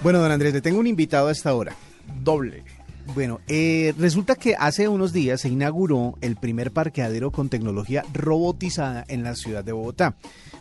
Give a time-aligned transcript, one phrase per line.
[0.00, 1.74] Bueno, don Andrés, le tengo un invitado a esta hora.
[2.22, 2.62] Doble.
[3.16, 9.04] Bueno, eh, resulta que hace unos días se inauguró el primer parqueadero con tecnología robotizada
[9.08, 10.14] en la ciudad de Bogotá.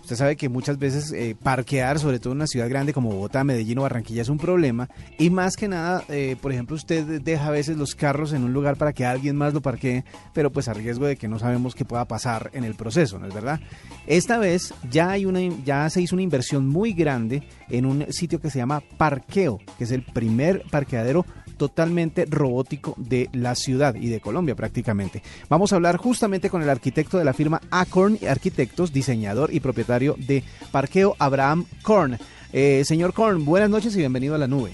[0.07, 3.43] Usted sabe que muchas veces eh, parquear, sobre todo en una ciudad grande como Bogotá,
[3.43, 4.87] Medellín o Barranquilla, es un problema.
[5.19, 8.53] Y más que nada, eh, por ejemplo, usted deja a veces los carros en un
[8.53, 11.75] lugar para que alguien más lo parquee, pero pues a riesgo de que no sabemos
[11.75, 13.59] qué pueda pasar en el proceso, ¿no es verdad?
[14.05, 18.39] Esta vez ya, hay una, ya se hizo una inversión muy grande en un sitio
[18.39, 21.25] que se llama Parqueo, que es el primer parqueadero
[21.57, 25.21] totalmente robótico de la ciudad y de Colombia prácticamente.
[25.49, 30.15] Vamos a hablar justamente con el arquitecto de la firma Acorn Arquitectos, diseñador y propietario
[30.17, 32.17] de Parqueo, Abraham Korn.
[32.53, 34.71] Eh, señor Korn, buenas noches y bienvenido a la nube.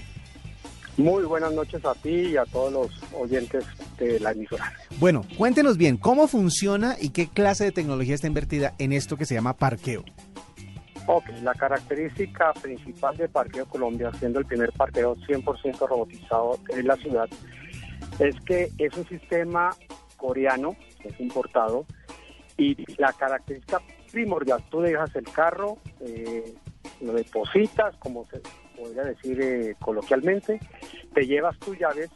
[0.96, 3.64] Muy buenas noches a ti y a todos los oyentes
[3.98, 4.72] de la emisora.
[5.00, 9.26] Bueno, cuéntenos bien, ¿cómo funciona y qué clase de tecnología está invertida en esto que
[9.26, 10.04] se llama parqueo?
[11.06, 16.96] Ok, la característica principal de Parqueo Colombia, siendo el primer parqueo 100% robotizado en la
[16.96, 17.28] ciudad,
[18.18, 19.76] es que es un sistema
[20.16, 21.84] coreano, es importado,
[22.56, 26.54] y la característica primordial, tú dejas el carro, eh,
[27.02, 28.40] lo depositas, como se
[28.74, 30.58] podría decir eh, coloquialmente,
[31.12, 32.08] te llevas tus llaves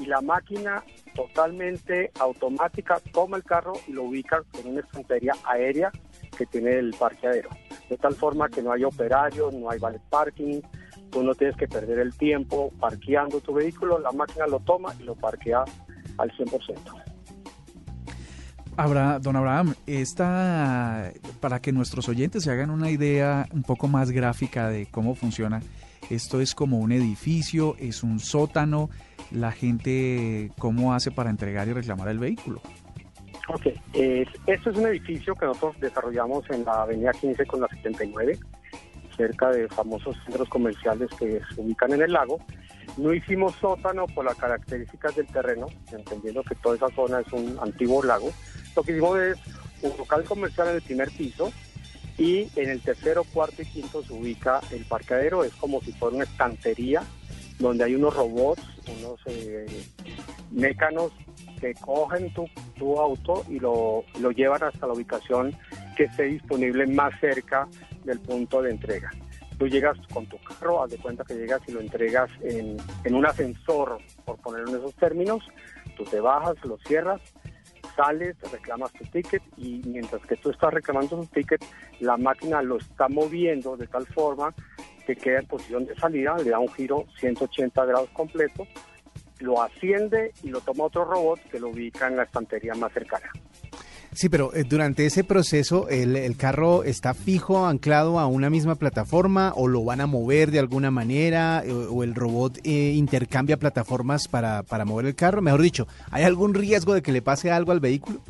[0.00, 0.82] y la máquina
[1.14, 5.92] totalmente automática toma el carro y lo ubica en una estantería aérea
[6.38, 7.50] que tiene el parqueadero
[7.90, 10.60] de tal forma que no hay operarios, no hay valet parking,
[11.10, 15.02] tú no tienes que perder el tiempo parqueando tu vehículo, la máquina lo toma y
[15.02, 15.64] lo parquea
[16.16, 16.76] al 100%.
[18.76, 24.12] Habrá, don Abraham, esta, para que nuestros oyentes se hagan una idea un poco más
[24.12, 25.60] gráfica de cómo funciona,
[26.08, 28.88] esto es como un edificio, es un sótano,
[29.32, 32.62] la gente, ¿cómo hace para entregar y reclamar el vehículo?
[33.52, 37.66] Ok, eh, esto es un edificio que nosotros desarrollamos en la avenida 15 con la
[37.66, 38.38] 79,
[39.16, 42.38] cerca de famosos centros comerciales que se ubican en el lago.
[42.96, 47.58] No hicimos sótano por las características del terreno, entendiendo que toda esa zona es un
[47.60, 48.30] antiguo lago.
[48.76, 49.36] Lo que hicimos es
[49.82, 51.52] un local comercial en el primer piso
[52.18, 55.42] y en el tercero, cuarto y quinto se ubica el parqueadero.
[55.42, 57.02] Es como si fuera una estantería
[57.58, 59.66] donde hay unos robots, unos eh,
[60.52, 61.10] mecanos
[61.60, 62.46] que cogen tu,
[62.78, 65.54] tu auto y lo, lo llevan hasta la ubicación
[65.96, 67.68] que esté disponible más cerca
[68.04, 69.10] del punto de entrega.
[69.58, 73.14] Tú llegas con tu carro, haz de cuenta que llegas y lo entregas en, en
[73.14, 75.44] un ascensor, por ponerlo en esos términos,
[75.96, 77.20] tú te bajas, lo cierras,
[77.94, 81.62] sales, reclamas tu ticket y mientras que tú estás reclamando tu ticket,
[82.00, 84.54] la máquina lo está moviendo de tal forma
[85.06, 88.66] que queda en posición de salida, le da un giro 180 grados completo
[89.40, 93.30] lo asciende y lo toma otro robot que lo ubica en la estantería más cercana.
[94.12, 99.52] Sí, pero eh, durante ese proceso, el, carro está fijo, anclado a una misma plataforma
[99.54, 104.26] o lo van a mover de alguna manera eh, o, el robot eh, intercambia plataformas
[104.26, 105.42] para, para mover el carro.
[105.42, 108.20] Mejor dicho, ¿hay algún riesgo de que le pase algo al vehículo?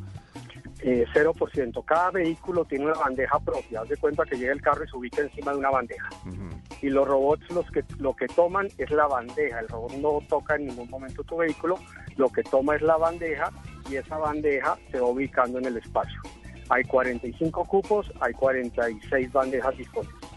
[0.83, 1.85] Eh, 0%.
[1.85, 3.83] Cada vehículo tiene una bandeja propia.
[3.83, 6.09] Haz de cuenta que llega el carro y se ubica encima de una bandeja.
[6.83, 9.61] Y los robots los que, lo que toman es la bandeja.
[9.61, 11.79] El robot no toca en ningún momento tu vehículo.
[12.17, 13.51] Lo que toma es la bandeja
[13.91, 16.21] y esa bandeja se va ubicando en el espacio.
[16.69, 20.31] Hay 45 cupos, hay 46 bandejas disponibles.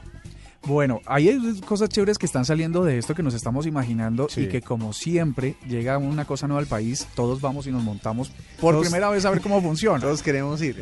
[0.65, 4.61] Bueno, hay cosas chéveres que están saliendo de esto que nos estamos imaginando y que
[4.61, 8.31] como siempre llega una cosa nueva al país, todos vamos y nos montamos
[8.61, 9.99] por primera vez a ver cómo funciona.
[10.03, 10.81] Todos queremos ir.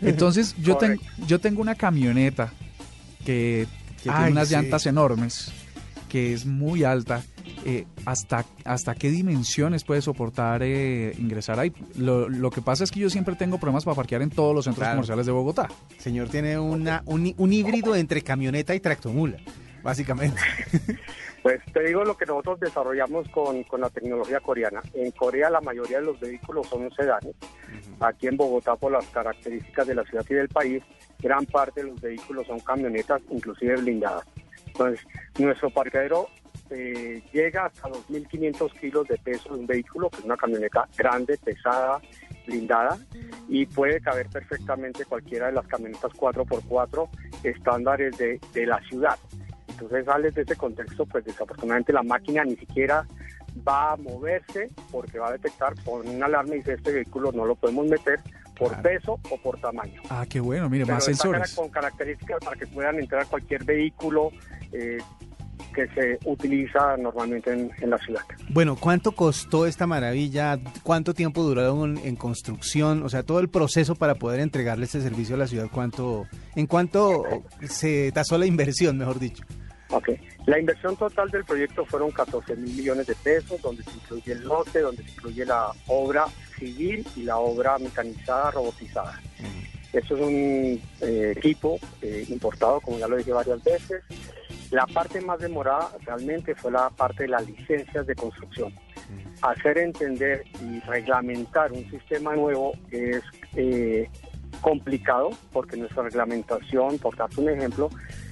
[0.00, 0.78] Entonces yo,
[1.26, 2.52] yo tengo una camioneta
[3.26, 3.66] que,
[4.02, 5.52] tiene unas llantas enormes,
[6.08, 7.22] que es muy alta
[7.64, 11.72] eh, hasta, hasta qué dimensiones puede soportar eh, ingresar ahí.
[11.96, 14.88] Lo, que pasa es que yo siempre tengo problemas para parquear en todos los centros
[14.88, 15.68] comerciales de Bogotá.
[15.98, 19.38] Señor, tiene una, un, híbrido entre camioneta y tractomula,
[19.88, 20.40] básicamente.
[21.40, 24.82] Pues te digo lo que nosotros desarrollamos con, la tecnología coreana.
[24.92, 27.36] En Corea la mayoría de los vehículos son sedanes.
[28.00, 30.82] Aquí en Bogotá, por las características de la ciudad y del país,
[31.20, 34.24] gran parte de los vehículos son camionetas, inclusive blindadas.
[34.66, 35.06] Entonces,
[35.38, 36.28] nuestro parqueadero
[36.70, 41.38] eh, llega hasta 2.500 kilos de peso de un vehículo, que es una camioneta grande,
[41.38, 42.00] pesada,
[42.46, 42.98] blindada,
[43.48, 47.08] y puede caber perfectamente cualquiera de las camionetas 4x4
[47.44, 49.16] estándares de, de la ciudad.
[49.80, 53.06] Entonces sales de ese contexto, pues desafortunadamente la máquina ni siquiera
[53.66, 57.44] va a moverse porque va a detectar por una alarma y dice este vehículo no
[57.44, 58.20] lo podemos meter
[58.58, 60.02] por peso o por tamaño.
[60.10, 61.54] Ah, qué bueno, mire, más sensores.
[61.54, 64.32] Con características para que puedan entrar cualquier vehículo,
[64.72, 64.98] eh,
[65.74, 68.22] que se utiliza normalmente en, la ciudad.
[68.48, 70.58] Bueno, ¿cuánto costó esta maravilla?
[70.82, 73.02] ¿Cuánto tiempo duró en, construcción?
[73.04, 76.26] O sea, todo el proceso para poder entregarle este servicio a la ciudad, ¿cuánto,
[76.56, 77.22] ¿en cuánto
[77.68, 79.44] se tasó la inversión, mejor dicho?
[79.90, 80.10] Ok.
[80.46, 84.42] La inversión total del proyecto fueron 14 mil millones de pesos, donde se incluye el
[84.44, 86.26] lote, donde se incluye la obra
[86.58, 89.20] civil y la obra mecanizada robotizada.
[89.92, 94.02] Eso es un eh, equipo eh, importado, como ya lo dije varias veces.
[94.70, 98.74] La parte más demorada realmente fue la parte de las licencias de construcción.
[99.40, 103.22] Hacer entender y reglamentar un sistema nuevo es
[103.56, 104.10] eh,
[104.60, 107.88] complicado porque nuestra reglamentación, por darte un ejemplo,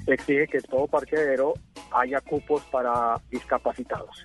[0.06, 1.54] exige que todo parqueadero
[1.92, 4.24] haya cupos para discapacitados.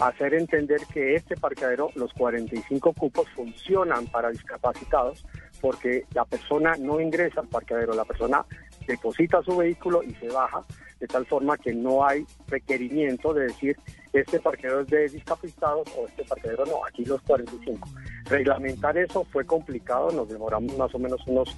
[0.00, 5.24] Hacer entender que este parqueadero, los 45 cupos funcionan para discapacitados
[5.60, 8.44] porque la persona no ingresa al parqueadero, la persona
[8.86, 10.64] deposita su vehículo y se baja,
[11.00, 13.76] de tal forma que no hay requerimiento de decir
[14.12, 17.88] este parqueadero es de discapacitados o este parqueadero no, aquí los 45.
[18.24, 21.56] Reglamentar eso fue complicado, nos demoramos más o menos unos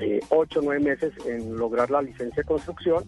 [0.00, 3.04] eh, 8 o 9 meses en lograr la licencia de construcción,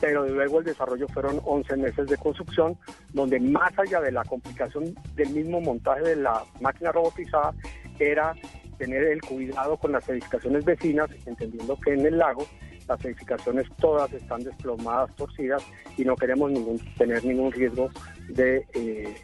[0.00, 2.76] pero luego el desarrollo fueron 11 meses de construcción,
[3.12, 7.54] donde más allá de la complicación del mismo montaje de la máquina robotizada,
[7.98, 8.34] era
[8.78, 12.44] tener el cuidado con las edificaciones vecinas, entendiendo que en el lago
[12.88, 15.62] las edificaciones todas están desplomadas, torcidas
[15.96, 17.90] y no queremos ningún, tener ningún riesgo
[18.28, 19.14] de eh,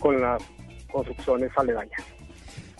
[0.00, 0.42] con las
[0.90, 2.02] construcciones aledañas.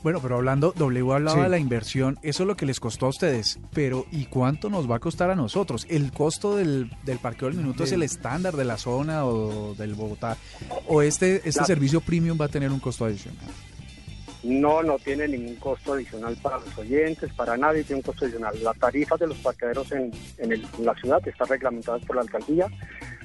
[0.02, 3.08] Bueno, pero hablando, W hablaba de la inversión, eso es lo que les costó a
[3.08, 5.86] ustedes, pero ¿y cuánto nos va a costar a nosotros?
[5.90, 9.94] ¿El costo del, del parqueo del minuto es el estándar de la zona o del
[9.94, 10.36] Bogotá?
[10.86, 13.44] ¿O este, este servicio premium va a tener un costo adicional?
[14.42, 18.54] No, no tiene ningún costo adicional para los oyentes, para nadie tiene un costo adicional.
[18.62, 22.66] La tarifa de los parqueaderos en, en, la ciudad está reglamentada por la alcaldía.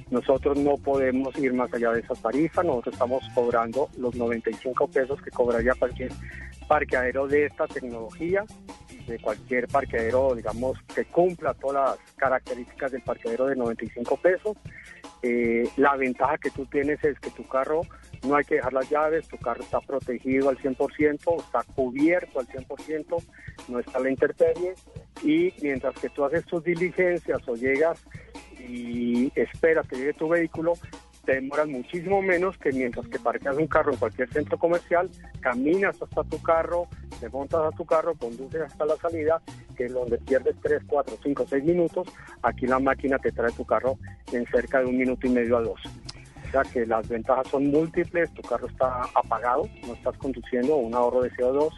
[0.09, 5.21] Nosotros no podemos ir más allá de esa tarifa, nosotros estamos cobrando los 95 pesos
[5.21, 6.11] que cobraría cualquier
[6.67, 8.43] parqueadero de esta tecnología,
[9.07, 14.57] de cualquier parqueadero, digamos, que cumpla todas las características del parqueadero de 95 pesos.
[15.21, 17.81] Eh, la ventaja que tú tienes es que tu carro
[18.23, 22.47] no hay que dejar las llaves, tu carro está protegido al 100%, está cubierto al
[22.47, 23.23] 100%,
[23.67, 24.73] no está la intemperie
[25.23, 28.03] y mientras que tú haces tus diligencias o llegas
[28.59, 30.73] y esperas que llegue tu vehículo,
[31.25, 35.09] te demoras muchísimo menos que mientras que parqueas un carro en cualquier centro comercial,
[35.39, 36.87] caminas hasta tu carro,
[37.19, 39.41] te montas a tu carro, conduces hasta la salida,
[39.77, 42.07] que es donde pierdes 3, 4, 5, 6 minutos,
[42.41, 43.97] aquí la máquina te trae tu carro
[44.33, 45.79] en cerca de un minuto y medio a dos.
[46.53, 51.23] Sea que las ventajas son múltiples, tu carro está apagado, no estás conduciendo, un ahorro
[51.23, 51.71] de CO2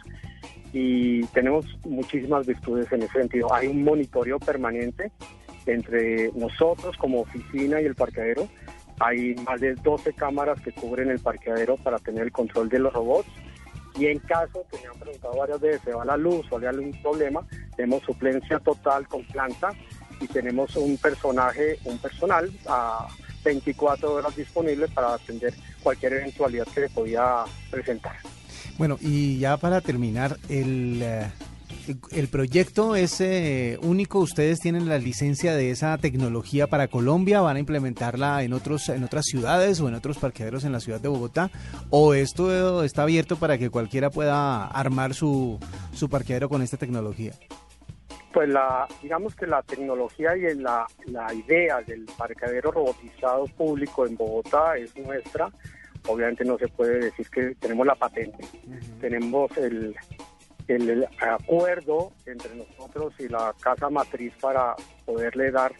[0.74, 3.50] y tenemos muchísimas virtudes en ese sentido.
[3.54, 5.10] Hay un monitoreo permanente
[5.64, 8.46] entre nosotros como oficina y el parqueadero
[9.00, 12.92] hay más de 12 cámaras que cubren el parqueadero para tener el control de los
[12.92, 13.28] robots.
[13.98, 16.66] Y en caso, que me han preguntado varias veces, se va la luz o hay
[16.66, 17.46] algún problema,
[17.76, 19.72] tenemos suplencia total con planta
[20.20, 23.08] y tenemos un personaje, un personal a
[23.46, 28.16] 24 horas disponible para atender cualquier eventualidad que se podía presentar.
[28.76, 31.30] Bueno, y ya para terminar, el, eh,
[32.10, 37.56] el proyecto es eh, único, ustedes tienen la licencia de esa tecnología para Colombia, van
[37.56, 41.08] a implementarla en otros en otras ciudades o en otros parqueaderos en la ciudad de
[41.08, 41.50] Bogotá
[41.90, 45.58] o esto está abierto para que cualquiera pueda armar su
[45.94, 47.32] su parqueadero con esta tecnología.
[48.36, 54.14] Pues la digamos que la tecnología y la, la idea del parqueadero robotizado público en
[54.14, 55.48] Bogotá es nuestra.
[56.06, 58.44] Obviamente no se puede decir que tenemos la patente.
[59.00, 59.96] Tenemos el
[60.68, 65.72] el acuerdo entre nosotros y la casa matriz para poderle dar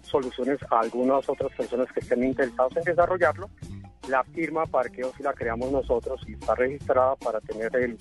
[0.00, 3.48] soluciones a algunas otras personas que estén interesados en desarrollarlo.
[4.08, 7.96] La firma Parqueo si la creamos nosotros y está registrada para tener el,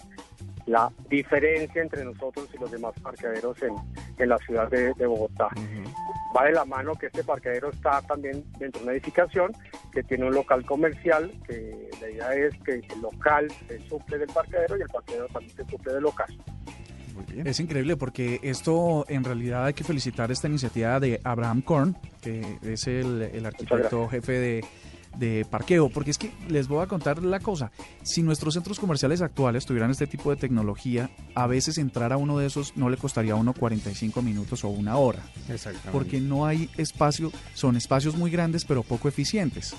[0.66, 3.76] la diferencia entre nosotros y los demás parqueaderos en,
[4.26, 5.50] la ciudad de, Bogotá.
[6.36, 9.52] Va de la mano que este parqueadero está también dentro de una edificación
[9.92, 14.30] que tiene un local comercial, que la idea es que el local se suple del
[14.30, 16.38] parqueadero y el parqueadero también se suple del local.
[17.36, 22.58] Es increíble porque esto en realidad hay que felicitar esta iniciativa de Abraham Korn, que
[22.64, 24.66] es el, el arquitecto jefe de
[25.18, 27.72] de parqueo, porque es que les voy a contar la cosa,
[28.04, 32.38] si nuestros centros comerciales actuales tuvieran este tipo de tecnología, a veces entrar a uno
[32.38, 35.24] de esos no le costaría a uno 45 minutos o una hora,
[35.92, 39.76] porque no hay espacio, son espacios muy grandes pero poco eficientes.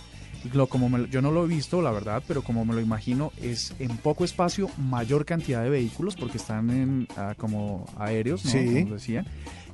[0.53, 3.75] Lo, como yo no lo he visto, la verdad, pero como me lo imagino, es
[3.79, 8.53] en poco espacio mayor cantidad de vehículos porque están en, ah, como aéreos, ¿no?
[8.53, 9.25] como decía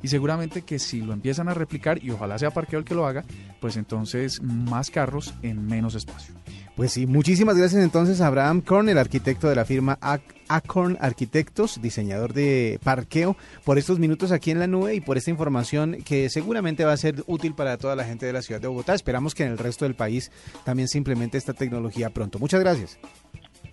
[0.03, 3.07] y seguramente que si lo empiezan a replicar y ojalá sea parqueo el que lo
[3.07, 3.25] haga,
[3.61, 6.35] pues entonces más carros en menos espacio.
[6.79, 9.99] Pues sí, muchísimas gracias entonces a Abraham Korn, el arquitecto de la firma
[10.47, 15.33] Acorn Arquitectos, diseñador de parqueo, por estos minutos aquí en la nube y por esta
[15.33, 18.69] información que seguramente va a ser útil para toda la gente de la ciudad de
[18.69, 18.95] Bogotá.
[18.95, 20.31] Esperamos que en el resto del país
[20.65, 22.39] también se implemente esta tecnología pronto.
[22.39, 22.97] Muchas gracias.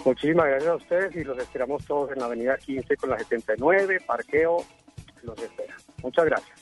[0.03, 3.99] Muchísimas gracias a ustedes y los esperamos todos en la avenida 15 con la 79,
[4.07, 4.65] parqueo,
[5.21, 5.75] los espera.
[6.01, 6.59] Muchas gracias.